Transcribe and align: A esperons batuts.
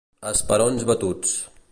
A 0.29 0.31
esperons 0.37 0.87
batuts. 0.93 1.37